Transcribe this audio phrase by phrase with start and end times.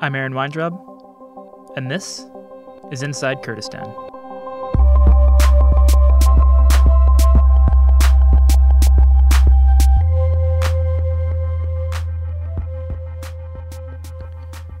[0.00, 0.78] I'm Aaron Weintraub,
[1.74, 2.24] and this
[2.92, 3.82] is Inside Kurdistan.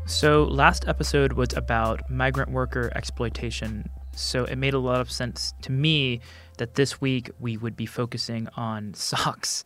[0.06, 3.90] So, last episode was about migrant worker exploitation.
[4.12, 6.20] So, it made a lot of sense to me
[6.58, 9.64] that this week we would be focusing on socks.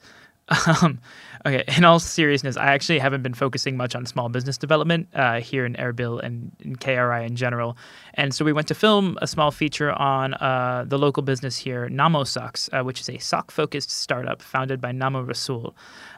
[0.82, 1.00] Um,
[1.46, 5.40] okay, in all seriousness, I actually haven't been focusing much on small business development uh,
[5.40, 7.76] here in Erbil and in KRI in general.
[8.14, 11.88] And so we went to film a small feature on uh, the local business here,
[11.88, 15.74] Namo Socks, uh, which is a sock focused startup founded by Namo Rasul.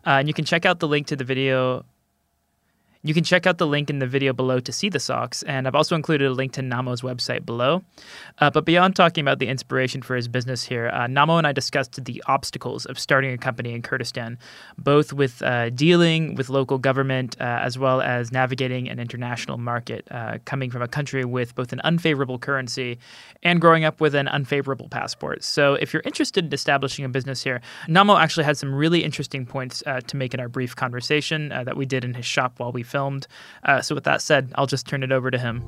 [0.07, 1.85] Uh, and you can check out the link to the video
[3.05, 5.69] you can check out the link in the video below to see the socks, and
[5.69, 7.83] I've also included a link to Namo's website below.
[8.39, 11.53] Uh, but beyond talking about the inspiration for his business here, uh, Namo and I
[11.53, 14.39] discussed the obstacles of starting a company in Kurdistan,
[14.79, 20.09] both with uh, dealing with local government uh, as well as navigating an international market,
[20.11, 22.99] uh, coming from a country with both an unfavorable currency
[23.43, 25.45] and growing up with an unfavorable passport.
[25.45, 29.45] So if you're interested in establishing a business here, Namo actually had some really interesting
[29.45, 32.73] points uh, to make in our brief conversation that we did in his shop while
[32.73, 33.27] we filmed.
[33.65, 35.65] Uh, so, with that said, I'll just turn it over to him.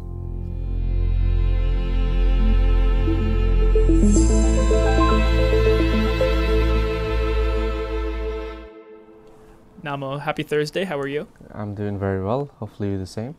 [9.82, 10.84] Namo, happy Thursday.
[10.84, 11.26] How are you?
[11.50, 12.50] I'm doing very well.
[12.60, 13.34] Hopefully, you're the same.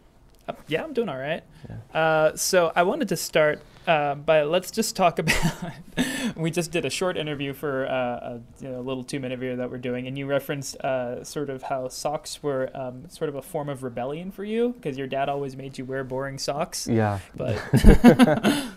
[0.48, 1.44] Uh, yeah, I'm doing all right.
[1.70, 2.00] Yeah.
[2.00, 5.73] Uh, so I wanted to start uh, by let's just talk about.
[6.36, 9.70] we just did a short interview for uh, a you know, little two-minute video that
[9.70, 13.42] we're doing, and you referenced uh, sort of how socks were um, sort of a
[13.42, 16.88] form of rebellion for you because your dad always made you wear boring socks.
[16.88, 17.20] Yeah.
[17.36, 17.62] But.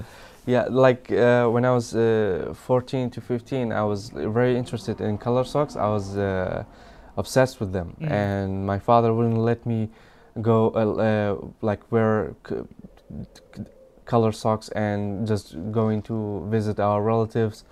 [0.47, 5.45] yeah, like uh, when I was 14 to 15, I was very interested in color
[5.45, 5.77] socks.
[5.77, 6.17] I was
[7.17, 8.11] obsessed with them, mm.
[8.11, 9.91] and my father wouldn't let me
[10.41, 12.35] go uh, uh, like wear
[14.05, 17.65] color socks and just going to visit our relatives.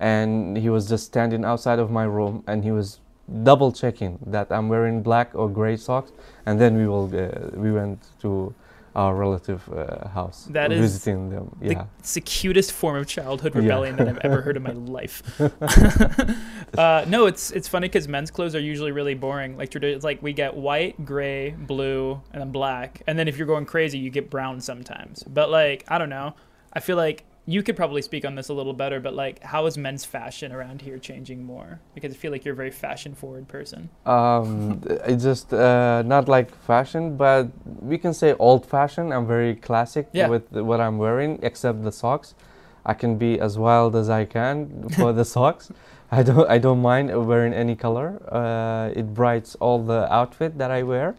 [0.00, 3.00] And he was just standing outside of my room and he was
[3.42, 6.10] double checking that I'm wearing black or gray socks.
[6.46, 8.54] And then we will uh, we went to
[8.94, 10.46] our relative uh, house.
[10.50, 11.56] That is visiting them.
[11.60, 14.04] Yeah, it's the cutest form of childhood rebellion yeah.
[14.04, 15.22] that I've ever heard in my life.
[16.78, 19.56] uh, no, it's it's funny because men's clothes are usually really boring.
[19.56, 23.46] Like it's like we get white, gray, blue, and then black, and then if you're
[23.46, 25.22] going crazy, you get brown sometimes.
[25.24, 26.34] But like I don't know,
[26.72, 29.66] I feel like you could probably speak on this a little better, but like, how
[29.66, 31.78] is men's fashion around here changing more?
[31.94, 33.90] Because I feel like you're a very fashion forward person.
[34.06, 37.48] Um, it's just uh, not like fashion, but
[37.82, 39.12] we can say old fashioned.
[39.12, 40.28] I'm very classic yeah.
[40.28, 42.34] with what I'm wearing, except the socks.
[42.86, 45.70] I can be as wild as I can for the socks.
[46.10, 48.20] I don't I don't mind wearing any color.
[48.30, 51.14] Uh, it brights all the outfit that I wear.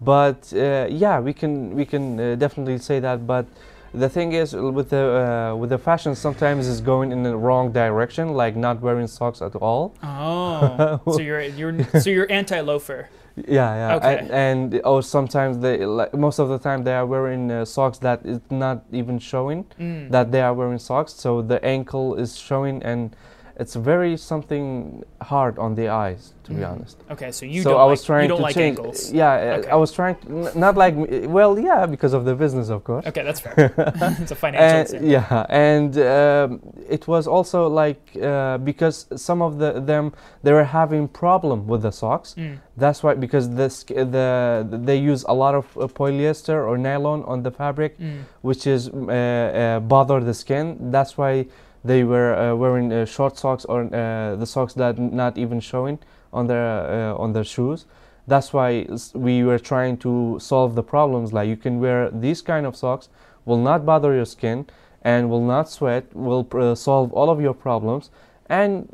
[0.00, 3.26] But uh, yeah, we can we can uh, definitely say that.
[3.26, 3.46] But
[3.96, 7.72] the thing is with the uh, with the fashion sometimes is going in the wrong
[7.72, 9.94] direction like not wearing socks at all.
[10.02, 11.00] Oh.
[11.12, 13.96] So you're you're so you're anti loafer yeah yeah.
[13.96, 14.18] Okay.
[14.18, 17.98] and, and oh sometimes they like most of the time they are wearing uh, socks
[17.98, 20.10] that is not even showing mm.
[20.10, 21.12] that they are wearing socks.
[21.12, 23.14] So the ankle is showing and
[23.58, 26.56] it's very something hard on the eyes to mm.
[26.56, 29.12] be honest okay so you so don't I was like, trying to like change angles.
[29.12, 29.70] yeah okay.
[29.70, 30.94] I was trying to, not like
[31.36, 33.56] well yeah because of the business of course okay that's fair
[34.20, 39.58] it's a financial and, yeah and um, it was also like uh, because some of
[39.58, 40.12] the them
[40.42, 42.58] they were having problem with the socks mm.
[42.76, 47.42] that's why because the, the they use a lot of uh, polyester or nylon on
[47.42, 48.20] the fabric mm.
[48.42, 51.46] which is uh, uh bother the skin that's why
[51.86, 55.98] they were uh, wearing uh, short socks or uh, the socks that not even showing
[56.32, 57.86] on their on their shoes.
[58.26, 62.66] That's why we were trying to solve the problems like you can wear these kind
[62.66, 63.08] of socks
[63.44, 64.66] will not bother your skin
[65.02, 68.10] and will not sweat will solve all of your problems
[68.48, 68.88] and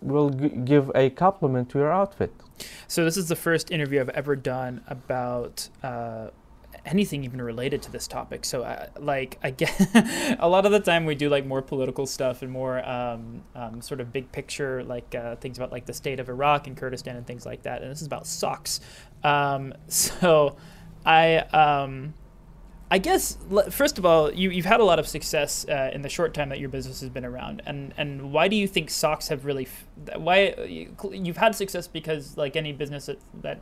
[0.00, 2.32] will give a compliment to your outfit.
[2.86, 6.28] So this is the first interview i've ever done about uh,
[6.84, 8.44] anything even related to this topic.
[8.44, 9.70] So, uh, like, I get
[10.38, 13.80] a lot of the time we do like more political stuff and more um, um,
[13.80, 17.16] sort of big picture, like uh, things about like the state of Iraq and Kurdistan
[17.16, 17.82] and things like that.
[17.82, 18.80] And this is about socks.
[19.22, 20.56] Um, so,
[21.04, 21.38] I.
[21.38, 22.14] Um,
[22.92, 23.38] I guess
[23.70, 26.48] first of all, you, you've had a lot of success uh, in the short time
[26.48, 29.68] that your business has been around, and and why do you think socks have really
[30.16, 33.60] why you, you've had success because like any business that, that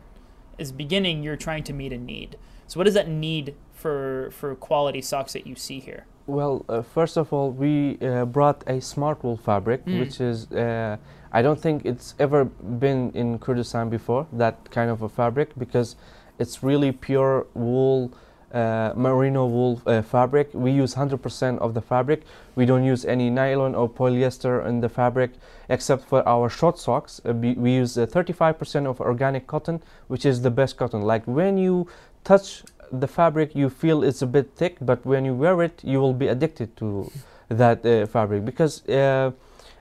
[0.59, 2.37] is beginning, you're trying to meet a need.
[2.69, 6.05] So what does that need for for quality socks that you see here?
[6.27, 9.99] Well, uh, first of all, we uh, brought a smart wool fabric, mm.
[10.01, 10.99] which is uh,
[11.33, 15.97] I don't think it's ever been in Kurdistan before that kind of a fabric because
[16.39, 18.13] it's really pure wool
[18.53, 20.51] uh, merino wool uh, fabric.
[20.55, 22.23] We use 100% of the fabric.
[22.55, 25.33] We don't use any nylon or polyester in the fabric,
[25.69, 27.21] except for our short socks.
[27.27, 31.03] Uh, we, we use 35% of organic cotton, which is the best cotton.
[31.03, 31.89] Like when you
[32.25, 32.63] touch
[32.93, 36.15] the fabric, you feel it's a bit thick, but when you wear it, you will
[36.15, 37.11] be addicted to
[37.49, 39.31] that uh, fabric because uh,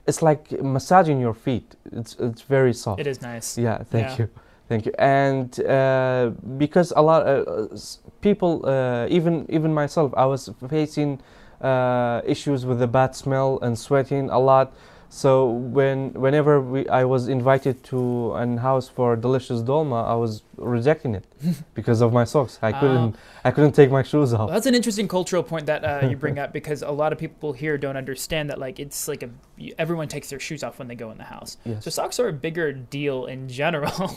[0.06, 1.74] it's like massaging your feet.
[1.92, 3.00] It's it's very soft.
[3.00, 3.58] It is nice.
[3.58, 4.16] Yeah, thank yeah.
[4.18, 4.28] you.
[4.68, 4.92] Thank you.
[4.98, 7.80] And uh, because a lot of
[8.20, 11.20] people, uh, even even myself, I was facing
[11.60, 14.72] uh, issues with the bad smell and sweating a lot.
[15.10, 20.42] So when whenever we, I was invited to an house for delicious dolma, I was
[20.56, 21.24] rejecting it
[21.74, 22.58] because of my socks.
[22.60, 24.48] I couldn't uh, I couldn't take my shoes off.
[24.48, 27.18] Well, that's an interesting cultural point that uh, you bring up because a lot of
[27.18, 29.30] people here don't understand that like it's like a
[29.78, 31.56] everyone takes their shoes off when they go in the house.
[31.64, 31.84] Yes.
[31.84, 34.14] So socks are a bigger deal in general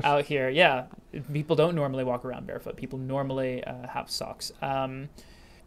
[0.04, 0.48] out here.
[0.48, 0.86] Yeah,
[1.32, 2.76] people don't normally walk around barefoot.
[2.76, 4.50] People normally uh, have socks.
[4.60, 5.08] Um,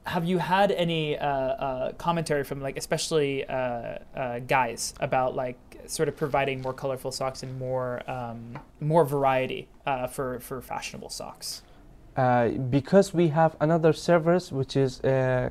[0.06, 5.58] have you had any uh, uh, commentary from like especially uh, uh, guys about like
[5.88, 11.10] sort of providing more colorful socks and more um, more variety uh, for for fashionable
[11.10, 11.64] socks?
[12.16, 15.02] Uh, because we have another service which is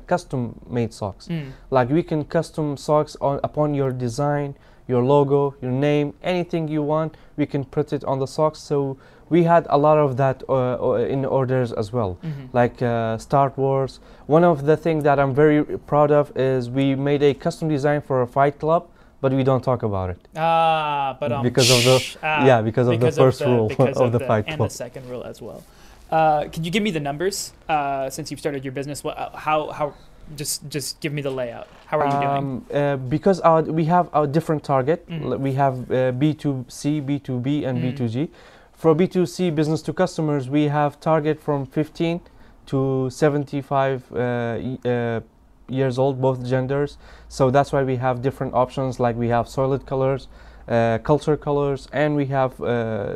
[0.07, 1.27] custom made socks.
[1.27, 1.51] Mm.
[1.69, 4.55] Like we can custom socks on upon your design,
[4.87, 8.59] your logo, your name, anything you want, we can put it on the socks.
[8.59, 8.97] So
[9.29, 12.45] we had a lot of that uh, uh, in orders as well, mm-hmm.
[12.53, 13.99] like uh, Star Wars.
[14.27, 18.01] One of the things that I'm very proud of is we made a custom design
[18.01, 18.87] for a fight club,
[19.21, 20.19] but we don't talk about it.
[20.35, 23.55] Ah, but um, because of the ah, yeah, because, because of the first of the,
[23.55, 25.63] rule of, of, the, the fight and club and the second rule as well.
[26.11, 29.03] Uh, can you give me the numbers uh, since you've started your business?
[29.03, 29.95] What, uh, how how
[30.35, 31.67] just just give me the layout.
[31.87, 32.81] How are you um, doing?
[32.81, 35.07] Uh, because our, we have a different target.
[35.07, 35.41] Mm-hmm.
[35.41, 38.03] We have uh, B2C, B2B, and mm-hmm.
[38.03, 38.29] B2G.
[38.75, 42.21] For B2C business to customers, we have target from 15
[42.67, 45.21] to 75 uh, uh,
[45.69, 46.97] years old, both genders.
[47.29, 48.99] So that's why we have different options.
[48.99, 50.27] Like we have solid colors,
[50.67, 53.15] uh, culture colors, and we have uh,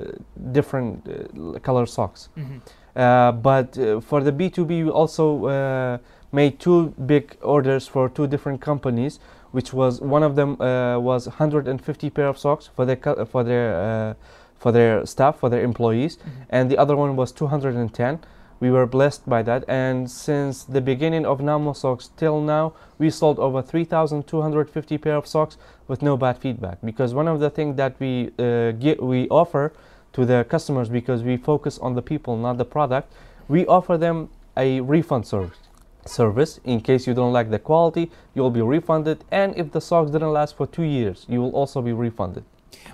[0.51, 2.29] different uh, color socks.
[2.37, 2.57] Mm-hmm.
[2.95, 5.99] Uh, but for the B2B, we also
[6.31, 9.19] made two big orders for two different companies,
[9.51, 14.15] which was one of them was 150 pair of socks for their for their
[14.59, 16.29] for their staff, for their employees, mm-hmm.
[16.49, 18.19] and the other one was 210.
[18.59, 23.09] We were blessed by that, and since the beginning of Namo Socks till now, we
[23.09, 25.57] sold over 3,250 pair of socks
[25.87, 26.79] with no bad feedback.
[26.83, 29.71] Because one of the things that we uh, get, we offer
[30.11, 33.13] to the customers, because we focus on the people, not the product,
[33.47, 35.57] we offer them a refund service
[36.05, 40.09] service in case you don't like the quality you'll be refunded and if the socks
[40.11, 42.43] didn't last for two years you will also be refunded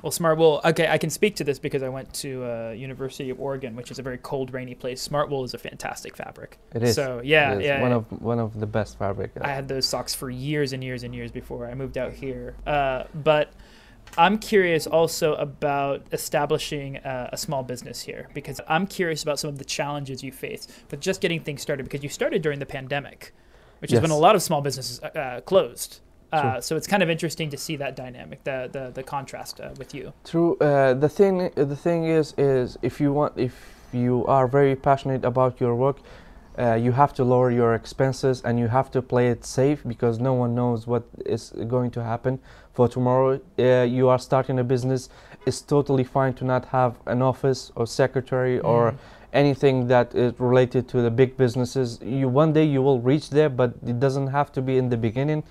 [0.01, 0.61] well, smart wool.
[0.63, 3.91] Okay, I can speak to this because I went to uh, University of Oregon, which
[3.91, 5.01] is a very cold, rainy place.
[5.01, 6.57] Smart wool is a fantastic fabric.
[6.73, 6.95] It is.
[6.95, 9.31] So yeah, yeah, one of one of the best fabric.
[9.41, 12.55] I had those socks for years and years and years before I moved out here.
[12.65, 13.51] Uh, but
[14.17, 19.49] I'm curious also about establishing a, a, small business here because I'm curious about some
[19.49, 22.65] of the challenges you face with just getting things started because you started during the
[22.65, 23.33] pandemic,
[23.79, 23.97] which yes.
[23.97, 25.99] is when a lot of small businesses uh, uh closed.
[26.37, 29.69] Uh, so it's kind of interesting to see that dynamic, the the, the contrast uh,
[29.77, 30.13] with you.
[30.23, 30.57] True.
[30.57, 33.53] Uh, the thing the thing is is if you want if
[33.93, 35.97] you are very passionate about your work,
[36.57, 40.19] uh, you have to lower your expenses and you have to play it safe because
[40.19, 42.39] no one knows what is going to happen
[42.73, 43.39] for tomorrow.
[43.59, 45.09] Uh, you are starting a business.
[45.45, 48.63] It's totally fine to not have an office or secretary mm.
[48.63, 48.95] or
[49.33, 51.99] anything that is related to the big businesses.
[52.01, 54.97] You one day you will reach there, but it doesn't have to be in the
[54.97, 55.43] beginning.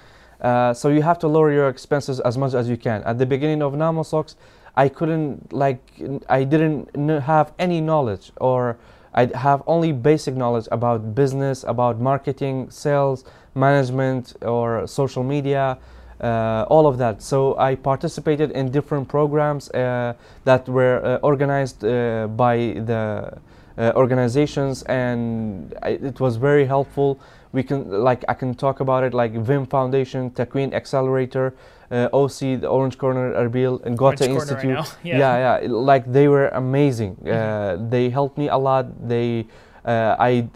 [0.45, 3.03] Uh, so you have to lower your expenses as much as you can.
[3.05, 4.37] At the beginning of Namo Socks,
[4.77, 5.81] I couldn't like
[6.29, 8.77] I didn't have any knowledge or
[9.15, 13.25] I have only basic knowledge about business, about marketing, sales,
[13.55, 15.79] management, or social media,
[16.21, 17.23] uh, all of that.
[17.23, 23.39] So I participated in different programs uh, that were uh, organized uh, by the
[23.79, 27.19] organizations, and I, it was very helpful
[27.55, 31.55] we can like I can talk about it like Vim Foundation, Takwin Accelerator,
[31.91, 34.97] uh, OC, the Orange Corner Erbil, and Goethe Institute.
[35.03, 35.19] Yeah.
[35.19, 35.61] yeah.
[35.63, 37.17] yeah, like they were amazing.
[37.17, 37.29] Mm-hmm.
[37.31, 39.09] Uh, they helped me a lot.
[39.09, 39.47] They,
[39.85, 40.49] uh, I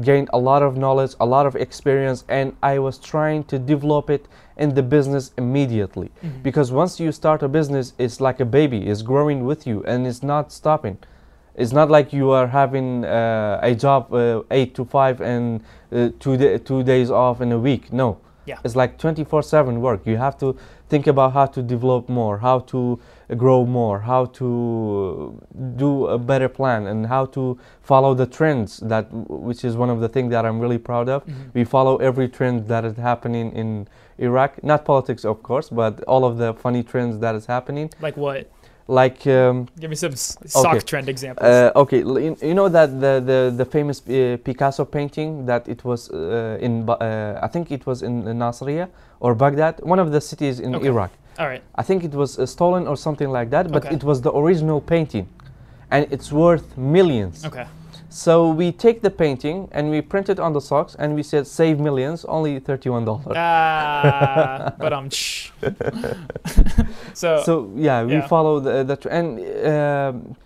[0.00, 4.10] gained a lot of knowledge, a lot of experience, and I was trying to develop
[4.10, 4.26] it
[4.56, 6.08] in the business immediately.
[6.08, 6.42] Mm-hmm.
[6.42, 10.06] Because once you start a business, it's like a baby, it's growing with you, and
[10.06, 10.98] it's not stopping.
[11.58, 15.60] It's not like you are having uh, a job uh, eight to five and
[15.92, 17.92] uh, two, two days off in a week.
[17.92, 18.18] No.
[18.46, 18.58] Yeah.
[18.64, 20.06] It's like 24/7 work.
[20.06, 20.56] You have to
[20.88, 22.98] think about how to develop more, how to
[23.36, 25.38] grow more, how to
[25.76, 28.78] do a better plan, and how to follow the trends.
[28.78, 31.26] That which is one of the things that I'm really proud of.
[31.26, 31.34] Mhm.
[31.52, 33.86] We follow every trend that is happening in
[34.18, 34.62] Iraq.
[34.62, 37.90] Not politics, of course, but all of the funny trends that is happening.
[38.00, 38.46] Like what?
[38.88, 39.26] Like.
[39.26, 40.80] Um, Give me some sock Okay.
[40.80, 41.46] trend examples.
[41.46, 45.84] uh, okay, you, you know that the the, the famous uh, Picasso painting that it
[45.84, 48.88] was uh, in Ba- uh, I think it was in Nasiriyah
[49.20, 50.88] or Baghdad, one of the cities in Okay.
[50.88, 51.10] Iraq.
[51.38, 51.62] All right.
[51.74, 53.94] I think it was uh, stolen or something like that, but Okay.
[53.96, 55.26] it was the original painting,
[55.90, 57.44] and it's worth millions.
[57.44, 57.66] Okay.
[58.10, 61.46] So we take the painting and we print it on the socks, and we said
[61.46, 63.36] save millions, only thirty-one dollars.
[63.36, 65.08] Ah, but um.
[67.18, 68.26] so, so yeah, we yeah.
[68.34, 69.26] follow the, the and
[69.72, 70.36] um,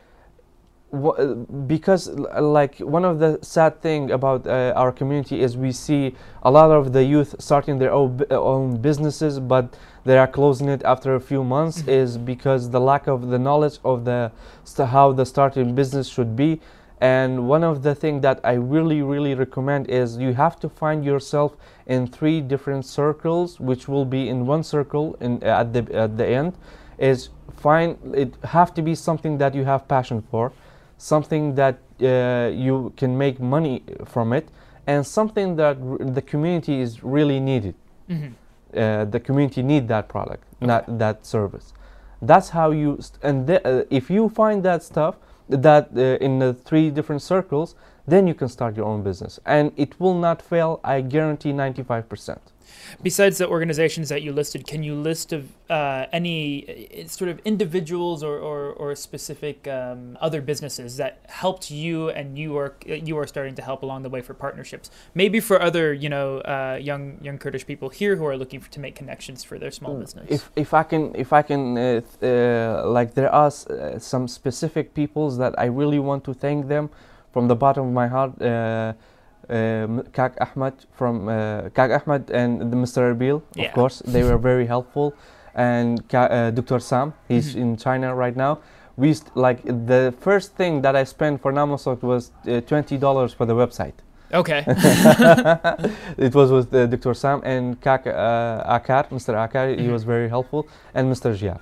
[1.67, 2.09] because
[2.57, 6.71] like one of the sad thing about uh, our community is we see a lot
[6.71, 9.75] of the youth starting their own, own businesses, but
[10.05, 11.89] they are closing it after a few months Mhm.
[12.03, 14.31] is because the lack of the knowledge of the
[14.65, 16.61] st- how the starting business should be.
[17.03, 21.05] And one of the things that I really, really recommend is you have to find
[21.05, 21.57] yourself
[21.87, 26.27] in three different circles, which will be in one circle in at the at the
[26.27, 26.53] end.
[26.99, 30.53] Is find it have to be something that you have passion for,
[30.97, 34.47] something that uh, you can make money from it,
[34.87, 37.75] and something that r- the community is really needed.
[38.09, 38.33] mhm.
[38.75, 41.75] Uh, the community need that product, not that service.
[42.23, 45.15] That's how you st- and the, uh, if you find that stuff
[45.49, 47.75] that uh, in the three different circles,
[48.07, 50.81] then you can start your own business, and it will not fail.
[50.85, 52.52] I guarantee ninety five percent.
[53.03, 56.43] Besides the organizations that you listed, can you list of uh, any
[57.05, 62.39] uh, sort of individuals or, or, or specific um, other businesses that helped you and
[62.39, 64.91] you are you are starting to help along the way for partnerships?
[65.15, 68.71] Maybe for other you know uh, young young Kurdish people here who are looking for,
[68.71, 70.27] to make connections for their small business.
[70.31, 74.29] If if I can if I can uh, uh, like there are s- uh, some
[74.29, 76.91] specific peoples that I really want to thank them
[77.33, 78.33] from the bottom of my heart.
[79.53, 83.01] Um, Kak Ahmed from uh, Kak Ahmed and the Mr.
[83.13, 83.67] Erbil, Yeah.
[83.69, 85.13] of course, they were very helpful,
[85.55, 86.79] and uh, Dr.
[86.81, 87.61] Sam, he's Mhm.
[87.63, 88.59] in China right now.
[88.97, 93.33] We st- like the first thing that I spent for Namasok was uh, twenty dollars
[93.35, 93.97] for the website.
[94.41, 94.65] okay.
[96.27, 97.15] it was with uh, Dr.
[97.15, 99.33] Sam and Kak uh, Akar, Mr.
[99.45, 99.67] Akar.
[99.79, 99.93] He Mhm.
[99.93, 100.63] was very helpful,
[100.95, 101.31] and Mr.
[101.41, 101.59] Jiar.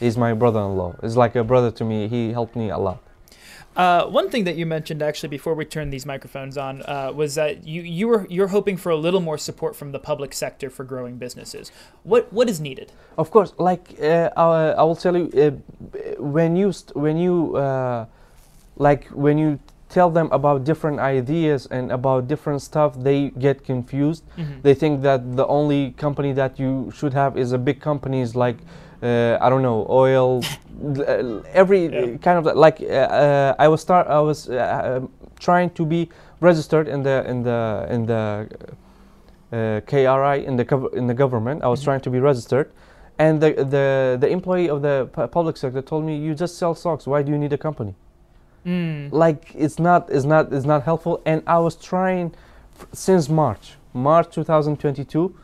[0.00, 0.92] He's my brother-in-law.
[1.02, 2.08] He's like a brother to me.
[2.08, 2.98] He helped me a lot.
[3.76, 7.34] Uh, one thing that you mentioned actually before we turned these microphones on uh, was
[7.34, 10.70] that you you were you're hoping for a little more support from the public sector
[10.70, 11.72] for growing businesses.
[12.04, 12.92] What what is needed?
[13.18, 17.56] Of course, like uh, I, I will tell you, uh, when you st- when you
[17.56, 18.06] uh,
[18.76, 24.24] like when you tell them about different ideas and about different stuff, they get confused.
[24.38, 24.62] Mhm.
[24.62, 28.58] They think that the only company that you should have is a big companies like
[29.04, 30.42] uh, I don't know oil,
[31.54, 32.16] every Yeah.
[32.22, 35.08] kind of like uh, uh, I was start I was uh, um,
[35.38, 36.08] trying to be
[36.40, 38.48] registered in the in the in the
[39.52, 41.62] uh, KRI in the in the government.
[41.62, 41.84] I was Mhm.
[41.84, 42.66] trying to be registered,
[43.18, 46.74] and the the the employee of the pu- public sector told me, "You just sell
[46.74, 47.06] socks.
[47.06, 47.94] Why do you need a company?"
[48.66, 49.12] Mm.
[49.12, 52.32] like it's not it's not it's not helpful and i was trying
[52.94, 55.34] since march march 2022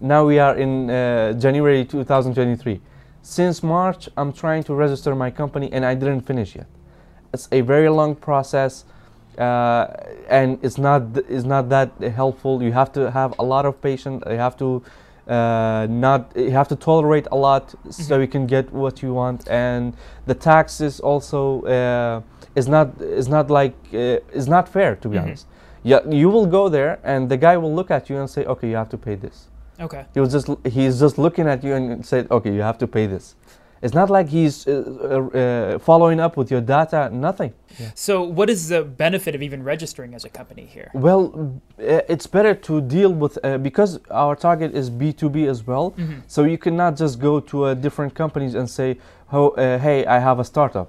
[0.00, 2.80] now we are in uh, january 2023
[3.22, 6.66] since march i'm trying to register my company and i didn't finish yet.
[7.34, 8.84] It's a very long process
[9.38, 9.86] uh,
[10.30, 12.62] and it's not it's not that helpful.
[12.62, 14.24] You have to have a lot of patience.
[14.26, 14.82] You have to
[15.28, 18.20] uh, not you have to tolerate a lot so Mhm.
[18.22, 19.46] you can get what you want.
[19.50, 19.92] And
[20.26, 22.22] the taxes also uh,
[22.56, 22.86] is not
[23.20, 25.22] is not like uh, is not fair to be Mhm.
[25.22, 25.46] honest.
[25.82, 28.68] Yeah you will go there and the guy will look at you and say okay
[28.70, 29.48] you have to pay this
[29.80, 30.04] Okay.
[30.14, 33.06] he was just he's just looking at you and said okay you have to pay
[33.06, 33.34] this
[33.80, 37.90] it's not like he's uh, uh, uh, following up with your data nothing Yeah.
[37.94, 40.90] So, what is the benefit of even registering as a company here?
[40.94, 41.22] well
[41.78, 46.22] uh, it's better to deal with uh, because our target is b2b as well Mhm.
[46.26, 48.88] So you cannot just go to uh, different companies and say,
[49.32, 50.88] "Oh, uh, hey, I have a startup."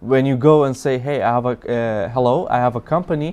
[0.00, 3.30] When you go and say, "Hey, I have a uh, hello, I have a company,"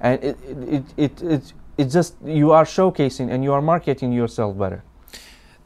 [0.00, 1.44] and it it, it it it
[1.78, 4.82] it just you are showcasing and you are marketing yourself better.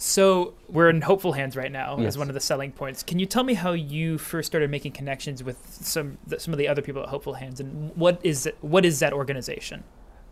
[0.02, 2.06] So, we're in hopeful hands right now Yes.
[2.08, 3.02] as one of the selling points.
[3.02, 6.68] Can you tell me how you first started making connections with some some of the
[6.68, 9.84] other people at Hopeful Hands, and what is it, what is that organization?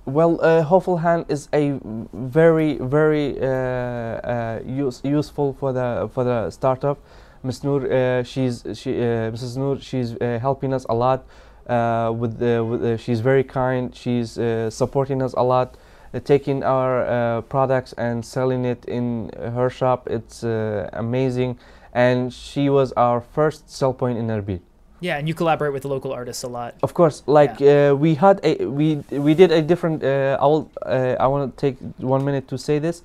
[0.07, 1.79] Well, uh, Hopeful Hand is a
[2.15, 6.99] very very uh, uh, use, useful for the for the startup.
[7.43, 7.63] Ms.
[7.63, 9.57] Noor, uh, she's she uh, Mrs.
[9.59, 11.27] Noor, she's uh, helping us a lot.
[11.69, 13.95] Uh, with with uh, she's very kind.
[13.95, 15.77] She's uh, supporting us a lot.
[16.15, 20.09] uh, taking our uh, products and selling it in her shop.
[20.09, 21.59] It's uh, amazing,
[21.93, 24.61] and she was our first sell point in Erbil.
[25.01, 26.75] Yeah, and you collaborate with local artists a lot.
[26.83, 30.03] Of course, like uh, we had a we we did a different.
[30.03, 33.03] Uh, I will uh, I want to take one minute to say this.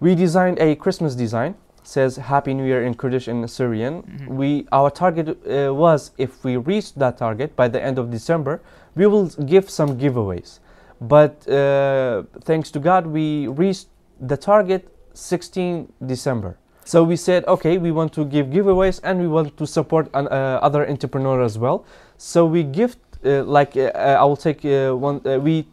[0.00, 4.02] We designed a Christmas design says Happy New Year in Kurdish and Syrian.
[4.02, 4.28] Mhm.
[4.28, 8.60] We our target uh, was if we reach that target by the end of December,
[8.94, 10.60] we will give some giveaways.
[11.00, 13.88] But uh, thanks to God, we reached
[14.20, 16.56] the target 16 December.
[16.84, 20.26] So we said, okay, we want to give giveaways and we want to support an,
[20.28, 21.84] uh, other entrepreneurs as well.
[22.18, 25.20] So we gift uh, like uh, I will take uh, one.
[25.24, 25.66] Uh, we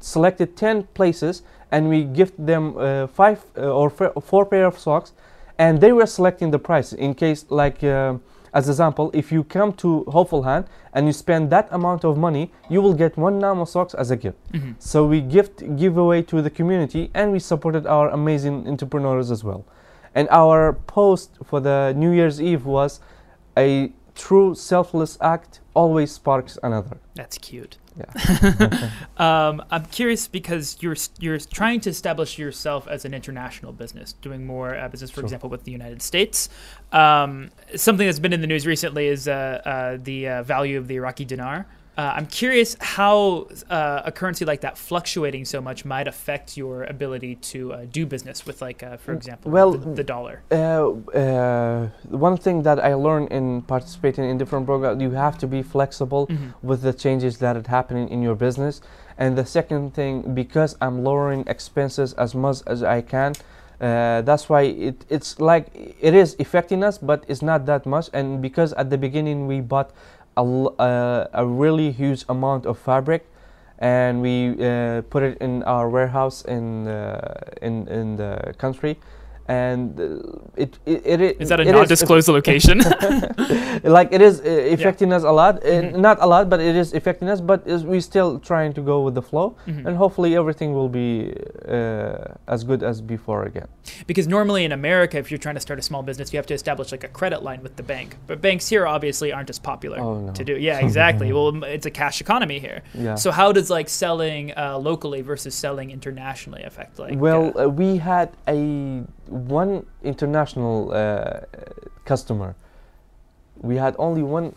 [0.00, 5.12] selected 10 places and we gift them uh, five uh, or four pair of socks
[5.60, 8.14] and they were selecting the price in case like uh,
[8.58, 10.64] as example if you come to hopeful hand
[10.94, 14.16] and you spend that amount of money you will get one namo socks as a
[14.24, 14.74] gift Mhm.
[14.78, 19.62] so we gift giveaway to the community and we supported our amazing entrepreneurs as well
[20.18, 23.00] and our post for the new year's eve was
[23.66, 27.74] a true selfless act always sparks another That's cute.
[28.00, 34.14] Yeah Um, I'm curious because you're you're trying to establish yourself as an international business,
[34.14, 35.24] doing more uh, business, for Sure.
[35.24, 36.48] example, with the United States.
[36.90, 40.88] Um, something that's been in the news recently is uh, uh, the uh, value of
[40.88, 41.66] the Iraqi dinar.
[41.98, 46.84] Uh, I'm curious how uh, a currency like that fluctuating so much might affect your
[46.84, 50.42] ability to uh, do business with, like, uh, for example, well, the, the dollar.
[50.50, 50.54] Uh,
[51.18, 55.62] uh, one thing that I learned in participating in different programs, you have to be
[55.62, 56.54] flexible Mhm.
[56.62, 58.80] with the changes that are happening in your business.
[59.18, 63.32] And the second thing, because I'm lowering expenses as much as I can,
[63.80, 65.66] uh, that's why it, it's like
[66.00, 68.08] it is affecting us, but it's not that much.
[68.14, 69.90] And because at the beginning we bought
[70.40, 73.26] a, uh, a really huge amount of fabric,
[73.78, 78.98] and we uh, put it in our warehouse in uh, in in the country,
[79.50, 82.76] and uh, it it, it, it Is that a it non-disclosed location?
[83.98, 85.98] like it is uh, affecting us a lot uh, Mhm.
[86.08, 88.96] not a lot but it is affecting us but is we still trying to go
[89.06, 89.86] with the flow Mhm.
[89.86, 91.10] and hopefully everything will be
[91.76, 93.68] uh, as good as before again
[94.10, 96.56] Because normally in America, if you're trying to start a small business, you have to
[96.60, 98.08] establish like a credit line with the bank.
[98.28, 100.32] But banks here obviously aren't as popular Oh, no.
[100.38, 100.54] to do.
[100.68, 101.28] Yeah, exactly.
[101.36, 102.78] well, it's a cash economy here.
[103.06, 107.14] yeah So how does like selling uh, locally versus selling internationally affect like?
[107.26, 108.60] well uh, we had a
[109.48, 111.40] one international uh,
[112.04, 112.54] customer
[113.62, 114.54] we had only one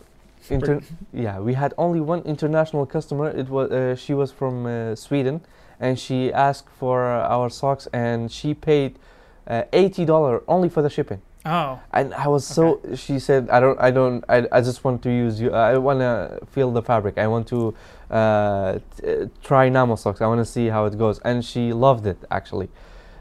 [0.50, 0.80] inter-
[1.12, 5.40] yeah we had only one international customer it was uh, she was from uh, sweden
[5.80, 8.98] and she asked for our socks and she paid
[9.46, 12.80] uh, $80 only for the shipping oh, and I was so.
[12.94, 13.80] She said, "I don't.
[13.80, 14.24] I don't.
[14.28, 15.52] I, I just want to use you.
[15.52, 17.18] I want to feel the fabric.
[17.18, 17.74] I want to
[18.10, 20.20] uh, t- try Namo socks.
[20.20, 22.68] I want to see how it goes." And she loved it actually.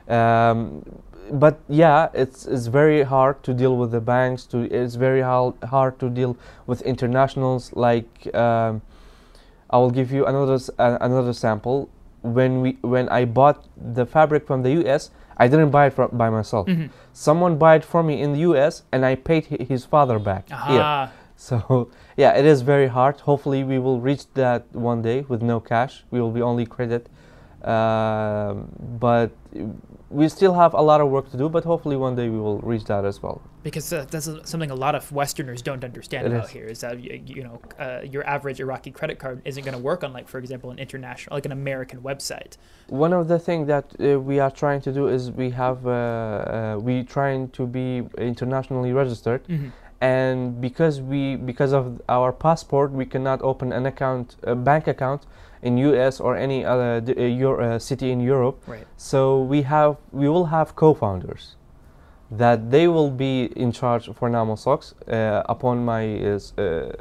[0.08, 0.84] Um,
[1.32, 4.46] but yeah, it's it's very hard to deal with the banks.
[4.48, 7.72] To it's very hard hard to deal with internationals.
[7.74, 8.82] Like um,
[9.70, 11.90] I will give you another uh, another sample.
[12.22, 16.10] When we when I bought the fabric from the U.S., I didn't buy it from,
[16.14, 16.90] by myself mhm.
[17.12, 20.82] someone buy it for me in the US and I paid his father back here.
[20.82, 21.12] Aha.
[21.36, 23.20] So yeah, it is very hard.
[23.22, 26.04] Hopefully we will reach that one day with no cash.
[26.12, 27.10] We will be only credit.
[27.66, 28.68] Um,
[29.00, 29.32] but
[30.10, 31.50] we still have a lot of work to do.
[31.50, 33.42] But hopefully one day we will reach that as well.
[33.64, 36.52] Because uh, that's something a lot of Westerners don't understand It about is.
[36.52, 39.82] here is that y- you know uh, your average Iraqi credit card isn't going to
[39.82, 42.58] work on like for example an international like an American website.
[42.90, 45.92] One of the things that uh, we are trying to do is we have uh,
[45.92, 49.42] uh, we trying to be internationally registered.
[49.48, 49.72] Mhm.
[50.20, 51.22] and because we
[51.52, 51.86] because of
[52.18, 55.22] our passport we cannot open an account a bank account
[55.64, 58.58] in US or any other d- uh, Euro, uh, city in Europe.
[58.68, 58.86] Right.
[58.98, 61.56] so we have we will have co-founders
[62.32, 66.92] that they will be in charge for Namo Socks uh, upon my uh, uh,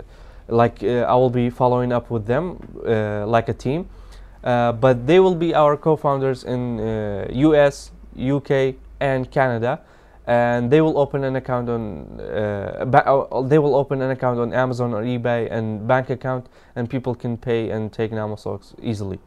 [0.48, 2.44] like uh, I will be following up with them
[2.86, 3.88] uh, like a team.
[4.44, 9.80] Uh, but they will be our co-founders in uh, US UK and Canada
[10.26, 14.52] and they will open an account on uh, uh, they will open an account on
[14.52, 19.18] Amazon or eBay and bank account and people can pay and take Namo Socks easily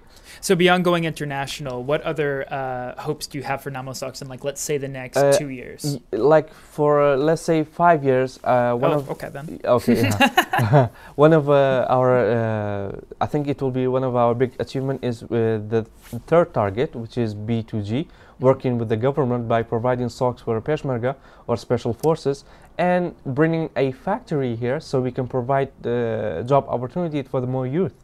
[0.42, 4.28] So beyond going international, what other uh, hopes do you have for Namo Socks in
[4.28, 5.82] like let's say the next Uh, two years?
[6.12, 9.60] Y- like for uh, let's say five years uh, one oh, of okay then.
[9.66, 10.10] okay
[11.16, 15.00] one of uh, our uh, i think it will be one of our big achievement
[15.04, 15.28] is uh,
[15.74, 15.82] the
[16.28, 18.08] third target which is b2g
[18.40, 21.16] working with the government by providing socks for peshmerga
[21.48, 22.44] or special forces
[22.78, 27.68] and bringing a factory here so we can provide uh, job opportunity for the more
[27.68, 27.96] youth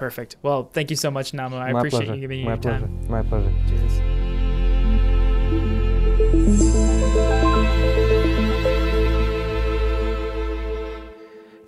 [0.00, 0.36] Perfect.
[0.40, 1.60] Well, thank you so much, Namo.
[1.60, 2.14] I My appreciate pleasure.
[2.14, 2.86] you giving me My your pleasure.
[2.86, 3.10] time.
[3.10, 3.52] My pleasure.
[3.68, 4.00] Cheers.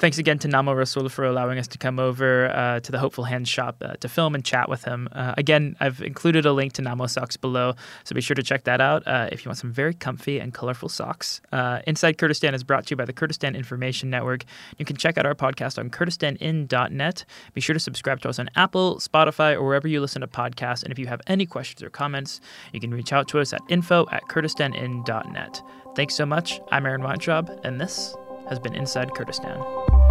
[0.02, 3.22] Thanks again to Namo Rasul for allowing us to come over uh, to the Hopeful
[3.22, 5.08] Hands shop uh, to film and chat with him.
[5.12, 8.64] Uh, again, I've included a link to Namo socks below, so be sure to check
[8.64, 11.40] that out uh, if you want some very comfy and colorful socks.
[11.86, 14.44] Inside Kurdistan is brought to you by the Kurdistan Information Network.
[14.76, 17.24] You can check out our podcast on kurdistanin.net.
[17.54, 20.82] Be sure to subscribe to us on Apple, Spotify, or wherever you listen to podcasts.
[20.82, 22.40] And if you have any questions or comments,
[22.72, 25.62] you can reach out to us at info at kurdistanin.net.
[25.94, 26.60] Thanks so much.
[26.72, 28.16] I'm Aaron Weintraub, and this
[28.48, 30.01] has been Inside Kurdistan.